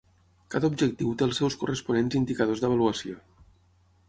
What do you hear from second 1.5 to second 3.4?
corresponents indicadors d'avaluació.